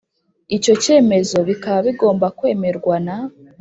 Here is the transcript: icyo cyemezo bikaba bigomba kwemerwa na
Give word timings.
icyo 0.55 0.73
cyemezo 0.83 1.37
bikaba 1.49 1.79
bigomba 1.87 2.27
kwemerwa 2.37 2.95
na 3.05 3.17